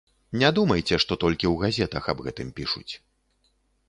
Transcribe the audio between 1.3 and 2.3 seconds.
ў газетах аб